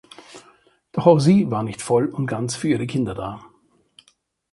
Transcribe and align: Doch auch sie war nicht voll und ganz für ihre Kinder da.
Doch 0.93 1.05
auch 1.05 1.19
sie 1.19 1.51
war 1.51 1.61
nicht 1.61 1.79
voll 1.79 2.07
und 2.07 2.25
ganz 2.25 2.55
für 2.55 2.69
ihre 2.69 2.87
Kinder 2.87 3.13
da. 3.13 3.39